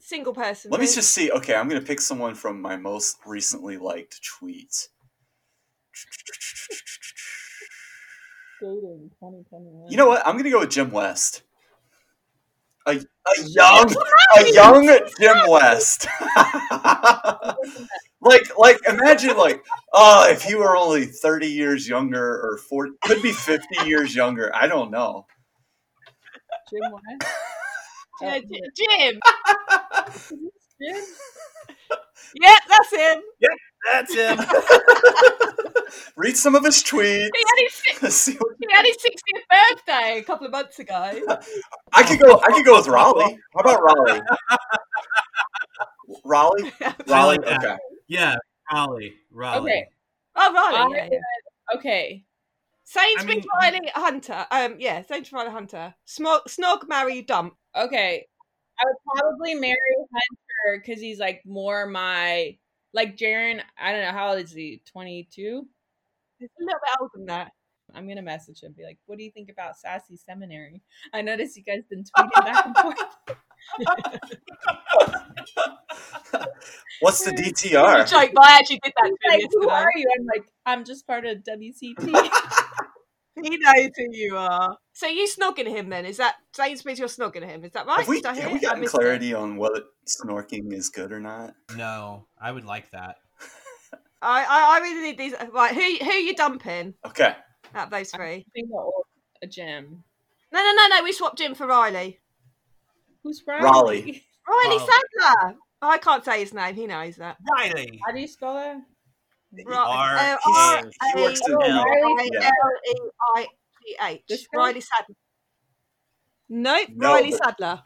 [0.00, 0.70] Single person.
[0.70, 1.30] Let me just see.
[1.32, 4.88] Okay, I'm gonna pick someone from my most recently liked tweets.
[8.60, 9.90] Dating 2021.
[9.90, 10.26] You know what?
[10.26, 11.42] I'm gonna go with Jim West.
[12.86, 13.94] A, a young,
[14.38, 14.86] a young
[15.20, 16.06] Jim West.
[18.20, 23.22] like, like, imagine, like, oh, if he were only 30 years younger or 40, could
[23.22, 24.50] be 50 years younger.
[24.54, 25.26] I don't know.
[26.70, 27.32] Jim West?
[28.22, 28.40] Yeah, Oh,
[28.74, 29.20] Jim.
[30.80, 31.04] Jim?
[32.40, 33.22] Yep, that's him.
[33.40, 33.48] Yeah,
[33.84, 34.38] that's him.
[36.16, 37.28] Read some of his tweets.
[38.00, 40.94] He See what- had his 60th birthday a couple of months ago.
[41.92, 42.40] I could go.
[42.46, 43.38] I could go with Raleigh.
[43.54, 44.20] How about Raleigh?
[46.24, 46.72] Raleigh.
[47.06, 47.38] Raleigh.
[47.38, 47.64] like.
[47.64, 47.76] Okay.
[48.08, 48.36] yeah,
[48.72, 49.14] Raleigh.
[49.30, 49.70] Raleigh.
[49.72, 49.88] Okay.
[50.36, 50.76] Oh, Riley.
[50.76, 51.08] I Yeah, yeah.
[51.10, 52.24] said- okay.
[52.84, 54.46] Sainsbury's I Riley Hunter.
[54.50, 55.94] Um, yeah, Sainsbury's Riley Hunter.
[56.06, 57.54] Snog, snog, marry, dump.
[57.74, 58.26] Okay.
[58.78, 62.56] I would probably marry Hunter because he's like more my
[62.92, 63.60] like Jaren.
[63.78, 64.82] I don't know how old is he?
[64.90, 65.66] Twenty two.
[66.38, 67.52] He's a little bit older than that.
[67.94, 68.72] I'm gonna message him.
[68.76, 70.82] Be like, what do you think about Sassy Seminary?
[71.12, 72.98] I noticed you guys been tweeting back and forth.
[77.00, 78.08] What's the You DTR?
[78.08, 79.72] joke, but I actually did that He's to him like, who yesterday.
[79.74, 80.06] are you?
[80.18, 82.30] I'm like, I'm just part of WCT.
[83.42, 84.78] He knows who you are.
[84.94, 86.06] So you snogging him then?
[86.06, 86.98] Is that Sainsbury's?
[86.98, 87.64] You're snogging him?
[87.64, 87.98] Is that right?
[87.98, 88.96] Have we, Did I have we gotten missed it.
[88.96, 91.52] clarity on whether snorking is good or not?
[91.76, 93.16] No, I would like that.
[94.22, 95.34] I, I, I really need these.
[95.52, 97.34] Right, who who you dumping Okay.
[97.74, 98.46] Out of those three?
[98.56, 98.60] I
[99.42, 100.02] a gym.
[100.52, 101.04] No, no, no, no.
[101.04, 102.20] We swapped Jim for Riley.
[103.22, 103.64] Who's Riley?
[103.64, 104.24] Raleigh.
[104.48, 104.78] Riley Riley.
[104.78, 105.56] Sadler.
[105.82, 106.74] I can't say his name.
[106.74, 107.36] He knows that.
[107.56, 108.00] Riley.
[108.06, 108.76] How do you spell that?
[109.68, 111.84] R- uh, He's- he works in Oh, hell.
[111.84, 112.30] Riley.
[112.32, 112.50] Yeah.
[113.36, 114.22] R-I-L-E-I-G-H.
[114.28, 114.58] This guy?
[114.58, 115.16] Riley Sadler.
[116.48, 117.82] Nope, No, Riley but- Sadler.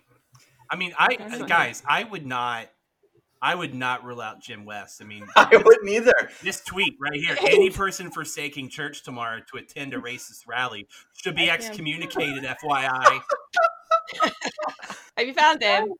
[0.71, 2.69] I mean, I That's guys, I would not,
[3.43, 5.01] I would not rule out Jim West.
[5.01, 6.31] I mean, I wouldn't either.
[6.43, 11.37] this tweet right here: any person forsaking church tomorrow to attend a racist rally should
[11.37, 12.45] be excommunicated.
[12.45, 13.21] FYI.
[15.17, 15.93] Have you found him?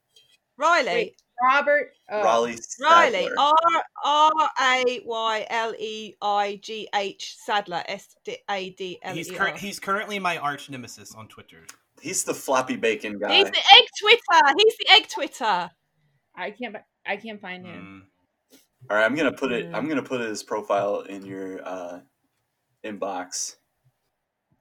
[0.57, 0.93] Riley.
[0.93, 1.93] Wait, Robert.
[2.11, 2.23] Oh.
[2.23, 2.59] Raleigh.
[2.81, 3.23] Riley.
[3.25, 3.35] Sadler.
[3.39, 7.83] R R A Y L E I G H Sadler.
[7.87, 11.65] S D A D L E He's cur- he's currently my arch nemesis on Twitter.
[12.03, 13.33] He's the floppy bacon guy.
[13.33, 14.55] He's the egg Twitter.
[14.59, 15.71] He's the egg Twitter.
[16.41, 16.77] I can't.
[17.07, 18.05] I can't find him.
[18.53, 18.59] Mm.
[18.91, 19.71] All right, I'm gonna put it.
[19.75, 22.01] I'm gonna put his profile in your uh,
[22.85, 23.57] inbox.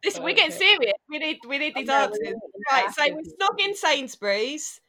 [0.03, 0.59] This Oh, we're getting okay.
[0.77, 0.93] serious.
[1.09, 2.19] We need we need these answers.
[2.23, 2.35] we're-
[2.71, 4.79] Right, so we're in Sainsbury's.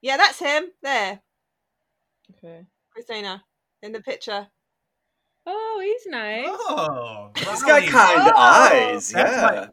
[0.00, 0.66] Yeah, that's him.
[0.82, 1.20] There,
[2.36, 2.66] Okay.
[2.96, 3.42] Kristina,
[3.82, 4.46] in the picture.
[5.46, 6.44] Oh, he's nice.
[6.48, 9.10] Oh, He's got kind Oh, eyes.
[9.10, 9.68] that's Yeah.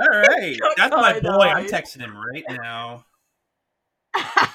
[0.00, 1.46] All right, that's my kind boy.
[1.46, 3.04] I'm texting him right now.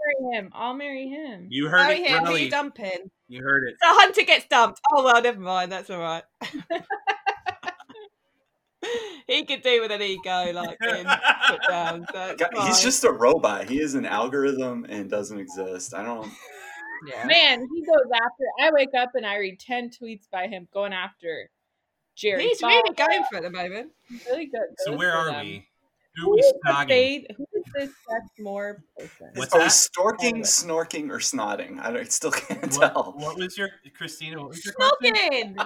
[0.00, 0.50] I'll marry him.
[0.54, 1.46] I'll marry him.
[1.50, 2.18] You heard Marry it, him.
[2.20, 2.44] Who Riley.
[2.44, 3.10] you dumping?
[3.28, 3.74] You heard it.
[3.82, 4.80] So Hunter gets dumped.
[4.92, 5.70] Oh well, never mind.
[5.72, 6.22] That's all right.
[9.26, 11.06] he could do with an ego like being
[11.48, 12.06] put down.
[12.12, 12.36] So
[12.66, 13.68] He's just a robot.
[13.68, 15.94] He is an algorithm and doesn't exist.
[15.94, 16.30] I don't.
[17.08, 17.26] yeah.
[17.26, 18.44] Man, he goes after.
[18.62, 21.50] I wake up and I read ten tweets by him going after
[22.16, 22.44] Jerry.
[22.44, 22.96] He's really Falwell.
[22.96, 23.92] going for it at the moment.
[24.26, 24.60] really good.
[24.78, 25.46] So where are them.
[25.46, 25.66] we?
[26.16, 26.88] Who Who are we is the snogging?
[26.88, 27.26] fade?
[27.36, 29.30] Who is this Seth Moore person?
[29.34, 29.70] What's Are we that?
[29.72, 30.42] storking, Oh.
[30.42, 31.78] snorking, or snotting?
[31.80, 33.14] I, don't, I still can't What, tell.
[33.16, 33.68] what was your
[33.98, 34.38] Kristina?
[34.38, 35.56] What was your question?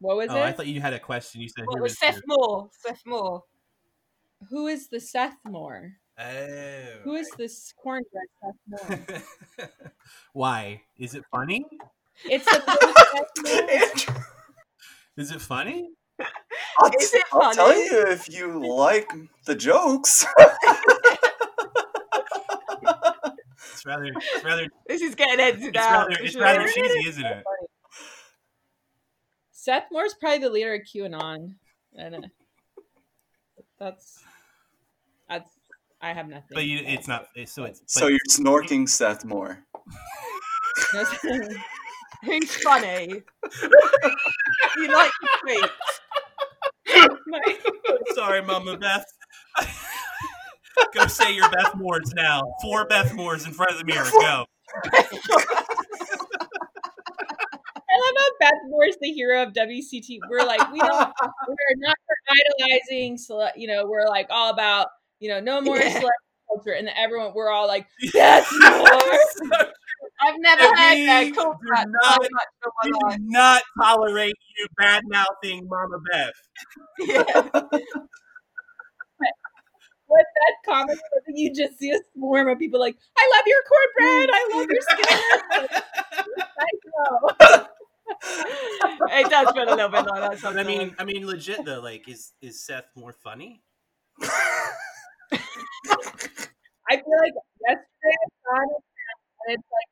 [0.00, 1.40] What was Oh, I thought you had a question.
[1.40, 2.70] You said What who was Seth your- Moore?
[2.72, 3.42] Seth Moore.
[4.50, 5.92] Who is the Seth Moore?
[6.18, 6.84] Oh.
[7.04, 7.36] Who is oh.
[7.38, 9.68] this cornbread Seth Moore?
[10.34, 10.82] Why?
[10.98, 11.64] Is it funny?
[12.26, 14.24] It's the first Seth Moore.
[15.16, 15.88] Is it funny?
[16.78, 19.10] I'll, Is t- it I'll tell you if you like
[19.46, 20.24] the jokes.
[23.72, 26.08] It's rather, it's rather, This is getting edited it's out.
[26.08, 26.42] rather, it's sure.
[26.42, 27.44] rather cheesy, isn't it?
[29.52, 31.54] Seth Moore's probably the leader of QAnon.
[31.98, 32.26] I don't.
[33.78, 34.22] That's
[35.28, 35.50] that's.
[36.00, 36.44] I have nothing.
[36.52, 37.28] But you, it's not.
[37.34, 37.82] It's, so it's.
[37.86, 39.64] so but- you're snorking Seth Moore.
[42.24, 43.22] Who's funny?
[44.76, 45.70] you like the tweets?
[48.14, 49.04] Sorry, Mama Beth.
[50.94, 52.42] Go say your Beth Moores now.
[52.62, 54.06] Four Beth Moores in front of the mirror.
[54.10, 54.44] Go.
[57.86, 60.18] I love how Beth Moore More's the hero of WCT.
[60.28, 61.12] We're like, we don't,
[61.48, 61.96] we're not
[62.28, 64.88] idolizing, cele- you know, we're like all about,
[65.20, 65.84] you know, no more Yeah.
[65.90, 66.10] celebrity
[66.48, 66.72] culture.
[66.72, 69.66] And everyone, we're all like, yes, more.
[70.24, 72.16] I've never heard that called do not- oh,
[72.62, 76.32] so We do not tolerate you bad mouthing Mama Beth.
[76.98, 77.68] Yeah.
[80.06, 84.28] What that comment you just see a swarm of people like, I love your cornbread.
[84.32, 85.68] I love your skin.
[86.60, 87.30] I know.
[89.18, 92.08] it does feel a little bit like that I mean, I mean, legit though, like,
[92.08, 93.62] is is Seth more funny?
[94.22, 94.70] I
[96.96, 97.34] feel like
[97.66, 98.82] yesterday I saw it
[99.46, 99.88] and it's like,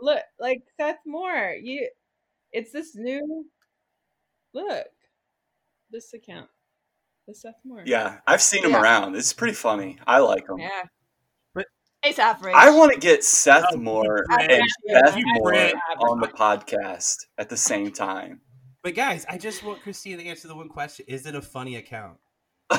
[0.00, 1.88] look, like Seth Moore, you,
[2.52, 3.46] it's this new
[4.52, 4.86] look,
[5.90, 6.48] this account,
[7.28, 7.82] the Seth Moore.
[7.86, 8.82] Yeah, I've seen him Yeah.
[8.82, 9.14] around.
[9.16, 9.98] It's pretty funny.
[10.06, 10.58] I like him.
[10.58, 10.82] yeah.
[11.54, 11.66] But-
[12.02, 12.54] it's average.
[12.56, 15.04] I want to get Seth Oh, Moore and Brett.
[15.04, 15.54] Beth Moore
[16.08, 18.40] on the podcast at the same time.
[18.82, 21.76] But guys, I just want Christine to answer the one question: Is it a funny
[21.76, 22.16] account?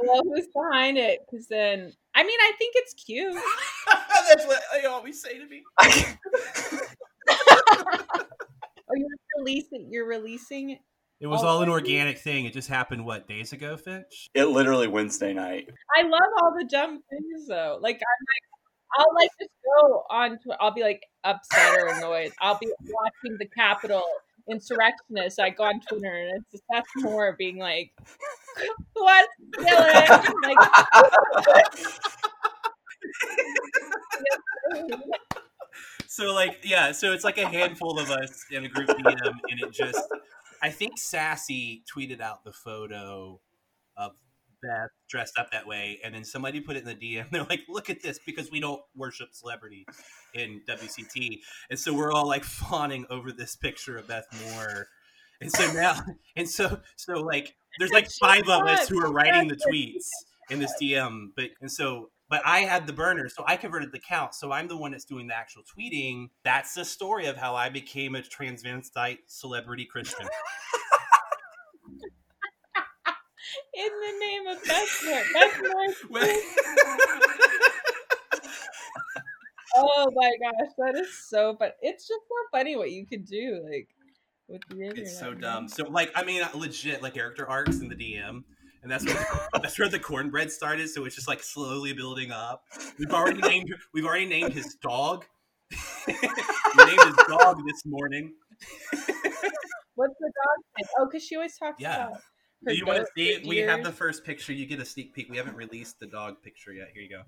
[0.00, 1.20] Well, who's behind it?
[1.28, 3.34] Because then, I mean, I think it's cute.
[4.28, 5.62] That's what they always say to me.
[5.80, 5.88] Are
[7.30, 9.88] oh, you're releasing.
[9.90, 10.78] You're releasing it.
[11.20, 11.92] It was all an Already?
[11.94, 12.44] organic thing.
[12.44, 14.28] It just happened what days ago, Finch?
[14.34, 15.68] it literally Wednesday night.
[15.96, 17.78] I love all the dumb things though.
[17.80, 18.44] Like I'm like,
[18.98, 20.56] I'll like just go on to.
[20.60, 22.32] I'll be like upset or annoyed.
[22.40, 24.04] I'll be watching the Capitol
[24.48, 25.38] insurrectionists.
[25.40, 27.90] I go on Twitter and it's just Seth Moore being like,
[28.92, 30.58] "What's Dylan?" Like,
[36.18, 39.60] So like yeah, so it's like a handful of us in a group DM, and
[39.60, 40.02] it just
[40.60, 43.40] I think Sassy tweeted out the photo
[43.96, 44.12] of
[44.60, 47.28] Beth dressed up that way, and then somebody put it in the DM.
[47.30, 49.86] They're like, "Look at this," because we don't worship celebrity
[50.34, 51.38] in WCT,
[51.70, 54.88] and so we're all like fawning over this picture of Beth Moore.
[55.40, 56.00] And so now,
[56.36, 60.08] and so so like, there's like five of us who are writing the tweets
[60.50, 63.98] in this DM, but and so but I had the burner, so I converted the
[63.98, 64.34] count.
[64.34, 66.28] So I'm the one that's doing the actual tweeting.
[66.44, 70.26] That's the story of how I became a transvestite celebrity Christian.
[73.74, 75.02] in the name of Beth
[76.10, 76.22] Moore.
[79.80, 81.70] Oh my gosh, that is so fun.
[81.82, 83.88] It's just so funny what you could do, like
[84.48, 84.98] with the internet.
[84.98, 85.68] it's so dumb.
[85.68, 88.42] So like, I mean, legit like character arcs in the DM.
[88.82, 90.88] And that's where that's where the cornbread started.
[90.88, 92.62] So it's just like slowly building up.
[92.98, 95.24] We've already named we've already named his dog.
[96.06, 98.32] we named his dog this morning.
[99.94, 100.88] What's the dog name?
[100.98, 102.06] Oh, because she always talks Yeah.
[102.06, 102.20] about.
[102.66, 103.46] Do you want to see it?
[103.46, 104.52] We have the first picture.
[104.52, 105.28] You get a sneak peek.
[105.30, 106.88] We haven't released the dog picture yet.
[106.92, 107.22] Here you go.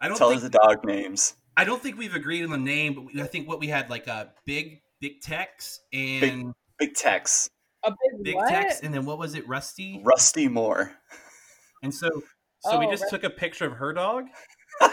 [0.00, 1.34] I don't Tell think us the dog names.
[1.56, 3.90] I don't think we've agreed on the name, but we, I think what we had
[3.90, 7.50] like a big big Tex and Big Tex.
[7.84, 8.48] A big, big what?
[8.48, 10.00] Tex, and then what was it, Rusty?
[10.04, 10.92] Rusty Moore.
[11.82, 12.08] And so
[12.60, 14.24] so we Oh, just Ru- took a picture of her dog,
[14.80, 14.90] and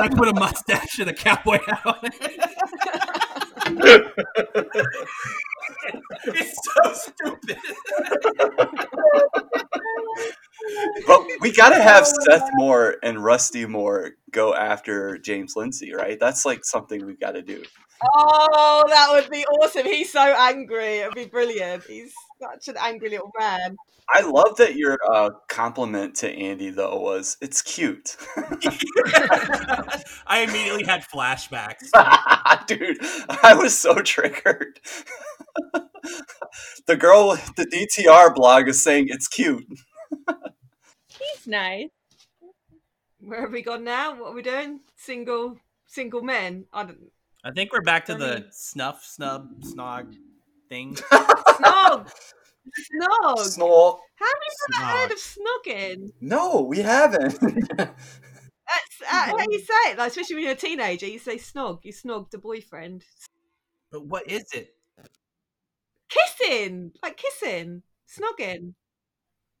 [0.00, 2.40] I put a mustache and a cowboy hat on it.
[6.24, 7.56] it's so stupid.
[11.06, 12.50] But we got to have Oh Seth God.
[12.54, 16.18] Moore and Rusty Moore go after James Lindsay, right?
[16.20, 17.62] That's like something we've got to do.
[18.02, 19.84] Oh, that would be awesome.
[19.84, 20.98] He's so angry.
[20.98, 21.84] It'd be brilliant.
[21.84, 23.76] He's such an angry little man.
[24.12, 28.16] I love that your uh, compliment to Andy though was it's cute,
[30.26, 31.90] I immediately had flashbacks.
[32.66, 32.98] dude.
[33.42, 34.80] I was so triggered.
[36.86, 39.66] the girl with the DTR blog is saying it's cute.
[41.06, 41.88] He's nice.
[43.20, 44.18] Where have we gone now?
[44.18, 44.80] What are we doing?
[44.96, 46.64] Single, single men.
[46.72, 47.12] I don't.
[47.44, 50.14] I think we're back to the mean- snuff snub snog
[50.68, 50.94] thing.
[50.94, 52.12] Snog.
[52.92, 53.38] Snog.
[53.38, 54.00] Snort.
[54.16, 56.10] Have you never heard of snogging?
[56.20, 57.40] No, we haven't.
[57.40, 57.96] That's
[59.02, 59.98] uh, how you say it.
[59.98, 61.80] Like, especially when you're a teenager, you say snog.
[61.84, 63.04] You snogged a boyfriend.
[63.90, 64.74] But what is it?
[66.10, 68.74] Kissing, like kissing, snogging.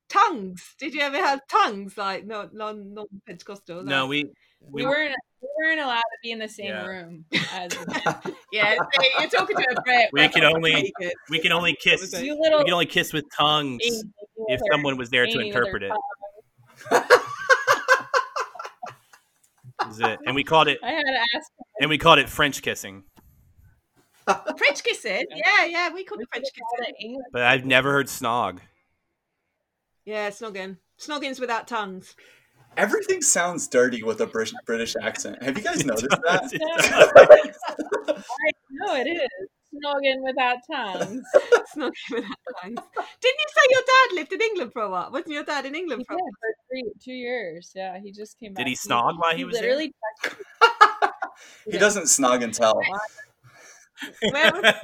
[0.08, 0.74] Tongues.
[0.78, 1.96] Did you ever have tongues?
[1.96, 3.82] Like no, non, non Pentecostal.
[3.84, 4.30] No, we
[4.68, 6.86] We weren't we weren't allowed to be in the same Yeah.
[6.86, 7.72] room as
[8.52, 10.10] Yeah, see, you're talking to a Brit.
[10.12, 10.92] We we're can only
[11.28, 12.12] we can only kiss.
[12.20, 13.96] You little We can only kiss with tongues Amy
[14.36, 15.92] with if her- someone was there to Amy with her interpret it.
[16.90, 17.02] tongue.
[19.90, 20.18] Is it?
[20.26, 21.50] And we called it I had to ask
[21.80, 23.04] and we called it French kissing.
[24.26, 25.24] French kissing.
[25.34, 27.20] Yeah, yeah, we called it French kissing.
[27.32, 28.58] But I've never heard snog.
[30.04, 30.76] Yeah, snogging.
[31.00, 32.14] Snogging's without tongues.
[32.76, 35.42] Everything sounds dirty with a British British accent.
[35.42, 36.50] Have you guys noticed that?
[36.52, 39.48] No, I know it is.
[39.72, 41.22] Snogging without tongues.
[41.52, 42.82] It's not giving that thanks.
[43.20, 45.12] Didn't you say your dad lived in England for a while?
[45.12, 47.70] Wasn't your dad in England for a did for three, two years.
[47.76, 48.64] Yeah, he just came back.
[48.64, 49.62] Did he snog while he was there?
[49.62, 49.94] literally
[51.70, 52.80] he doesn't snog and tell.
[54.30, 54.74] Where was,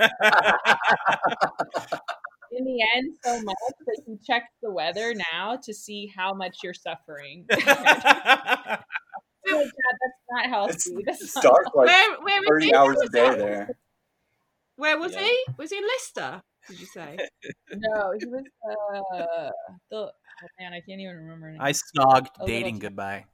[2.53, 6.59] in the end so much that you checks the weather now to see how much
[6.63, 7.47] you're suffering.
[7.51, 8.79] oh, Dad,
[9.47, 10.75] that's not healthy.
[10.75, 13.69] It's, That's it's not dark like where, where was 30 hours a day there.
[14.77, 15.23] Where was Yeah.
[15.23, 15.45] he?
[15.59, 16.43] Was he in Leicester?
[16.69, 17.17] Did you say?
[17.79, 19.51] No, he was uh
[19.91, 20.11] the oh
[20.59, 21.51] man, I can't even remember.
[21.51, 23.25] his I snogged A dating goodbye.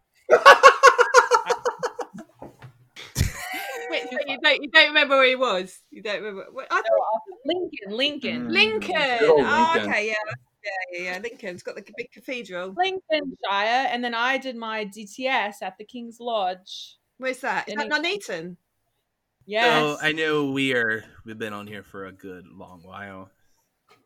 [3.93, 5.79] Wait, so you don't you don't remember where he was?
[5.91, 6.47] You don't remember?
[6.53, 8.53] wait, I No, thought uh, Lincoln, Lincoln, Mm.
[8.53, 9.19] Lincoln.
[9.21, 10.15] Good old Oh, okay, yeah,
[10.65, 11.19] yeah, yeah, yeah.
[11.23, 12.75] Lincoln's got the big cathedral.
[12.77, 16.97] Lincolnshire, and then I did my DTS at the King's Lodge.
[17.19, 17.69] Where's that?
[17.69, 18.57] Is that Any- Nuneaton?
[19.45, 19.65] Yes,
[19.99, 23.29] So I know we are we've been on here for a good long while.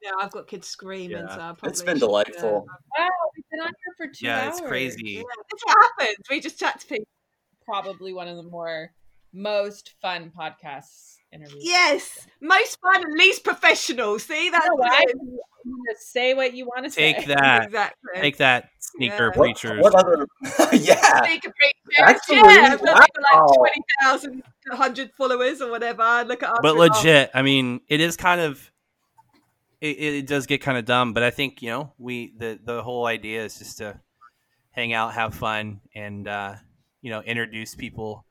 [0.03, 1.29] Yeah, I've got kids screaming, Yeah.
[1.29, 2.67] so I probably It's been should, delightful.
[2.99, 4.59] wow, we've been on here for two Yeah, hours.
[4.59, 5.03] it's crazy.
[5.05, 6.17] Yeah, that's what happens.
[6.31, 7.07] We just chat to people.
[7.65, 8.93] Probably one of the more
[9.37, 11.63] most fun podcasts interviews.
[11.63, 14.19] Yes, most fun and least professional.
[14.19, 15.05] See, You that's know what why?
[15.07, 15.39] it is.
[15.65, 17.13] You say what you want to say.
[17.13, 17.65] Take that.
[17.65, 18.21] exactly.
[18.21, 19.27] Take that, sneaker Yeah.
[19.27, 19.83] What, preachers.
[19.83, 20.27] what other?
[20.73, 21.25] yeah.
[21.25, 22.95] Sneaker preachers, Actually, yeah, wow.
[22.95, 24.43] like 20,000,
[25.17, 26.25] followers or whatever.
[26.27, 26.59] Look at us.
[26.63, 28.71] but legit, I mean, it is kind of
[29.81, 32.83] it, it does get kind of dumb, but I think you know we the the
[32.83, 34.01] whole idea is just to
[34.71, 36.55] hang out, have fun, and uh,
[37.03, 38.26] you know introduce people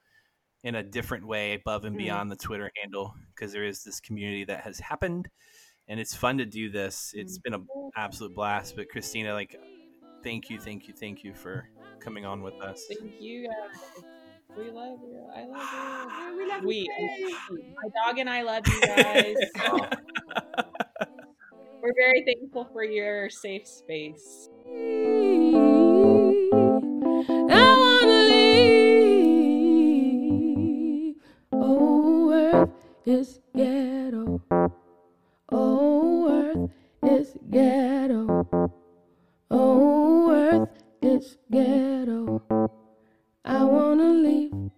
[0.65, 1.99] in a different way above and Mm.
[1.99, 5.29] beyond the Twitter handle because there is this community that has happened,
[5.87, 7.11] and it's fun to do this.
[7.15, 8.75] It's been an absolute blast.
[8.75, 9.55] But Kristina, like,
[10.23, 12.83] thank you, thank you, thank you for coming on with us.
[12.89, 14.03] Thank you guys.
[14.57, 15.23] We love you.
[15.35, 16.37] I love you.
[16.37, 17.37] we love We, you.
[17.75, 19.35] my dog and I love you guys.
[21.83, 24.49] We're very thankful for your safe space.
[33.07, 34.41] is ghetto.
[35.51, 36.71] Oh, earth
[37.03, 38.71] is ghetto.
[39.51, 40.69] Oh, earth
[41.01, 42.41] is ghetto.
[43.45, 44.71] I wanna leave.